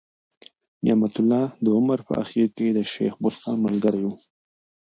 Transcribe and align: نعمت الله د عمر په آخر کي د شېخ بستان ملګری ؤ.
نعمت 0.85 1.13
الله 1.21 1.45
د 1.63 1.65
عمر 1.77 1.99
په 2.07 2.13
آخر 2.23 2.43
کي 2.55 2.67
د 2.73 2.79
شېخ 2.91 3.13
بستان 3.23 3.55
ملګری 3.65 4.01
ؤ. 4.09 4.13